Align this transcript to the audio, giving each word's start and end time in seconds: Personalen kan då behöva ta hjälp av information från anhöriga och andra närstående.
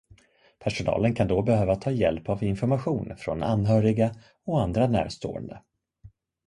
Personalen 0.59 1.15
kan 1.15 1.27
då 1.27 1.41
behöva 1.41 1.75
ta 1.75 1.91
hjälp 1.91 2.29
av 2.29 2.43
information 2.43 3.17
från 3.17 3.43
anhöriga 3.43 4.15
och 4.45 4.61
andra 4.61 4.87
närstående. 4.87 5.63